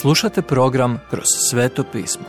[0.00, 2.24] Slušate program Kroz sveto pismo.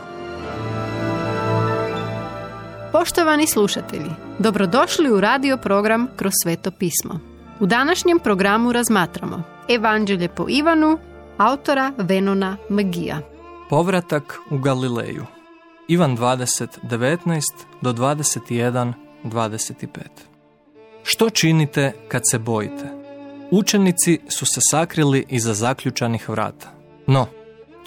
[2.92, 7.20] Poštovani slušatelji, dobrodošli u radio program Kroz sveto pismo.
[7.60, 10.98] U današnjem programu razmatramo Evanđelje po Ivanu,
[11.36, 13.20] autora Venona Magija.
[13.70, 15.26] Povratak u Galileju.
[15.88, 17.40] Ivan 20, 19
[17.80, 18.92] do 21,
[19.24, 19.84] 25.
[21.02, 22.92] Što činite kad se bojite?
[23.50, 26.70] Učenici su se sakrili iza zaključanih vrata.
[27.06, 27.26] No,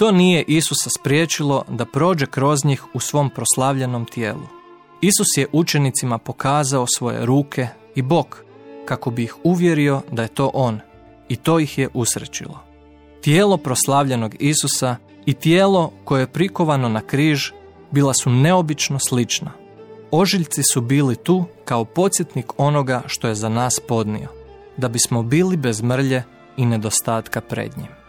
[0.02, 4.48] to nije Isusa spriječilo da prođe kroz njih u svom proslavljenom tijelu.
[5.02, 8.38] Isus je učenicima pokazao svoje ruke i bok
[8.86, 10.80] kako bi ih uvjerio da je to on
[11.30, 12.60] i to ih je usrećilo.
[13.22, 17.52] Tijelo proslavljenog Isusa i tijelo koje je prikovano na križ
[17.92, 19.52] bila su neobično slična.
[20.12, 24.28] Ožiljci su bili tu kao podsjetnik onoga što je za nas podnio,
[24.78, 26.24] da bismo bili bez mrlje
[26.58, 28.01] i nedostatka pred njim.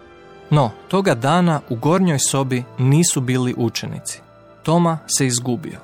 [0.50, 4.20] No, toga dana u gornjoj sobi nisu bili učenici.
[4.62, 5.78] Toma se izgubio.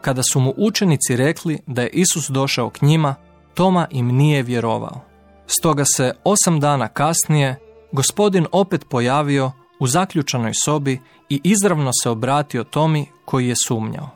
[0.00, 3.14] Kada su mu učenici rekli da je Isus došao k njima,
[3.54, 5.00] Toma im nije vjerovao.
[5.46, 7.56] Stoga se osam dana kasnije
[7.92, 14.10] gospodin opet pojavio u zaključanoj sobi i izravno se obratio Tomi koji je sumnjao.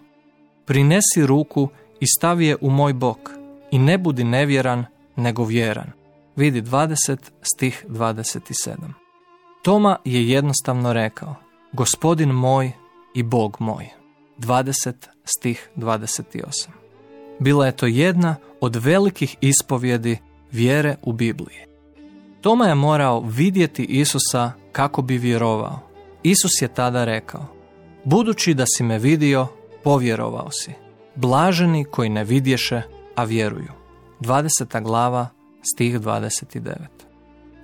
[0.66, 1.68] Prinesi ruku
[2.00, 3.18] i stavi je u moj bok
[3.70, 4.84] i ne budi nevjeran,
[5.16, 5.90] nego vjeran.
[6.36, 9.01] Vidi 20 stih 27.
[9.62, 11.34] Toma je jednostavno rekao,
[11.72, 12.72] gospodin moj
[13.14, 13.88] i Bog moj.
[14.38, 14.92] 20
[15.24, 16.68] stih 28.
[17.38, 20.18] Bila je to jedna od velikih ispovjedi
[20.52, 21.58] vjere u Bibliji.
[22.40, 25.78] Toma je morao vidjeti Isusa kako bi vjerovao.
[26.22, 27.46] Isus je tada rekao,
[28.04, 29.46] budući da si me vidio,
[29.84, 30.72] povjerovao si.
[31.14, 32.82] Blaženi koji ne vidješe,
[33.14, 33.72] a vjeruju.
[34.20, 34.82] 20.
[34.82, 35.28] glava,
[35.74, 37.11] stih 29.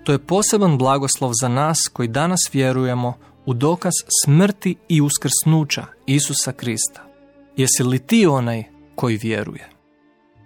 [0.09, 3.15] To je poseban blagoslov za nas koji danas vjerujemo
[3.47, 3.93] u dokaz
[4.25, 7.03] smrti i uskrsnuća Isusa Krista.
[7.57, 8.65] Jesi li ti onaj
[8.95, 9.69] koji vjeruje?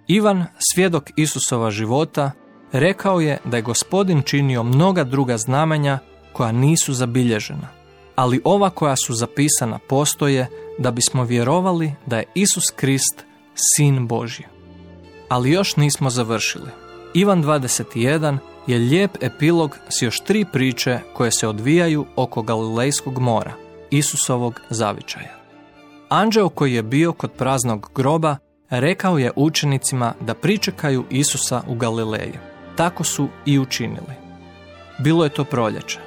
[0.07, 2.31] Ivan, svjedok Isusova života,
[2.71, 5.99] rekao je da je gospodin činio mnoga druga znamenja
[6.33, 7.67] koja nisu zabilježena,
[8.15, 10.47] ali ova koja su zapisana postoje
[10.79, 13.25] da bismo vjerovali da je Isus Krist
[13.55, 14.45] Sin Božji.
[15.29, 16.69] Ali još nismo završili.
[17.13, 18.37] Ivan 21
[18.67, 23.53] je lijep epilog s još tri priče koje se odvijaju oko Galilejskog mora,
[23.89, 25.35] Isusovog zavičaja.
[26.09, 28.37] Anđeo koji je bio kod praznog groba
[28.69, 32.33] rekao je učenicima da pričekaju Isusa u Galileji.
[32.75, 34.13] Tako su i učinili.
[34.99, 35.99] Bilo je to proljeće.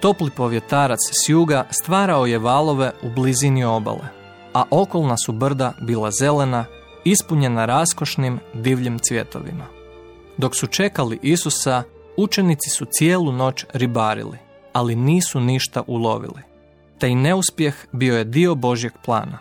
[0.00, 4.08] Topli povjetarac s juga stvarao je valove u blizini obale,
[4.54, 6.64] a okolna su brda bila zelena,
[7.04, 9.64] ispunjena raskošnim divljim cvjetovima.
[10.36, 11.82] Dok su čekali Isusa,
[12.16, 14.38] učenici su cijelu noć ribarili,
[14.72, 16.42] ali nisu ništa ulovili.
[16.98, 19.38] Taj neuspjeh bio je dio Božjeg plana.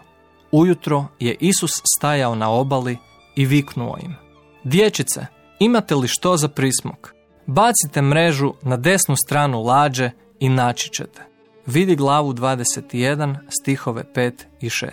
[0.51, 2.97] Ujutro je Isus stajao na obali
[3.35, 4.15] i viknuo im.
[4.63, 5.25] Dječice,
[5.59, 7.13] imate li što za prismok?
[7.45, 11.21] Bacite mrežu na desnu stranu lađe i naći ćete.
[11.65, 14.31] Vidi glavu 21, stihove 5
[14.61, 14.91] i 6.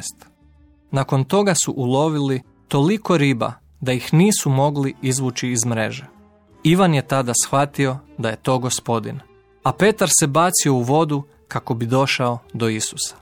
[0.90, 6.19] Nakon toga su ulovili toliko riba da ih nisu mogli izvući iz mreže.
[6.62, 9.20] Ivan je tada shvatio da je to gospodin,
[9.62, 13.16] a Petar se bacio u vodu kako bi došao do Isusa.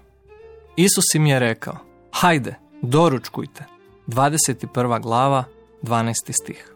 [0.76, 1.76] Isus im je rekao,
[2.12, 3.64] hajde, doručkujte.
[4.06, 5.02] 21.
[5.02, 5.44] glava,
[5.82, 6.12] 12.
[6.42, 6.74] stih.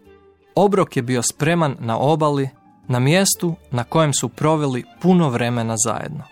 [0.55, 2.49] Obrok je bio spreman na obali,
[2.89, 6.25] na mjestu na kojem su proveli puno vremena zajedno.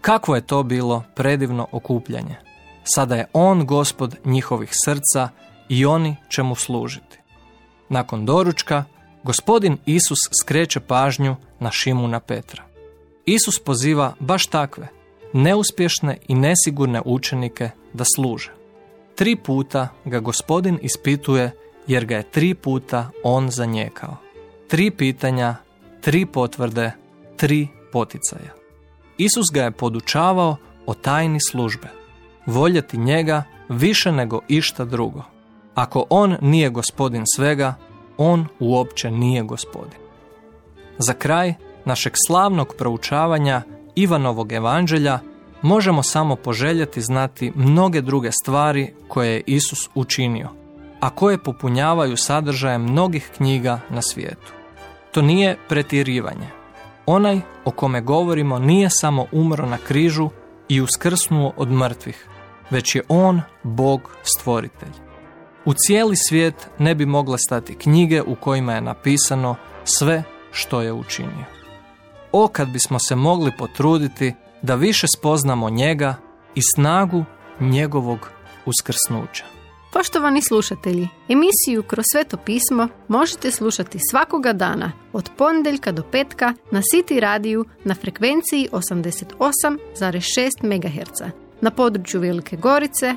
[0.00, 2.36] Kakvo je to bilo predivno okupljanje.
[2.84, 5.28] Sada je on gospod njihovih srca
[5.68, 7.18] i oni će mu služiti.
[7.88, 8.84] Nakon doručka,
[9.24, 12.62] gospodin Isus skreće pažnju na Šimuna Petra.
[13.26, 14.88] Isus poziva baš takve,
[15.32, 18.52] neuspješne i nesigurne učenike da služe.
[19.14, 21.50] Tri puta ga gospodin ispituje
[21.86, 24.16] jer ga je tri puta on zanijekao.
[24.68, 25.56] Tri pitanja,
[26.00, 26.92] tri potvrde,
[27.36, 28.54] tri poticaja.
[29.18, 30.56] Isus ga je podučavao
[30.86, 31.88] o tajni službe.
[32.46, 35.22] Voljeti njega više nego išta drugo.
[35.74, 37.74] Ako on nije gospodin svega,
[38.18, 39.98] on uopće nije gospodin.
[40.98, 43.62] Za kraj našeg slavnog proučavanja
[43.94, 45.18] Ivanovog evanđelja
[45.62, 50.48] možemo samo poželjeti znati mnoge druge stvari koje je Isus učinio,
[51.00, 54.52] a koje popunjavaju sadržaje mnogih knjiga na svijetu.
[55.12, 56.48] To nije pretjerivanje.
[57.06, 60.30] Onaj o kome govorimo nije samo umro na križu
[60.68, 62.26] i uskrsnuo od mrtvih,
[62.70, 64.92] već je on Bog stvoritelj.
[65.64, 70.22] U cijeli svijet ne bi mogle stati knjige u kojima je napisano sve
[70.52, 71.44] što je učinio.
[72.32, 76.14] O kad bismo se mogli potruditi da više spoznamo njega
[76.54, 77.24] i snagu
[77.60, 78.30] njegovog
[78.66, 79.44] uskrsnuća.
[79.92, 86.80] Poštovani slušatelji, emisiju Kroz sveto pismo možete slušati svakoga dana od ponedjeljka do petka na
[86.80, 93.16] City radiju na frekvenciji 88,6 MHz na području Velike Gorice,